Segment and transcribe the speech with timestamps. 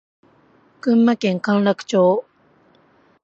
[0.81, 2.25] 群馬県甘楽町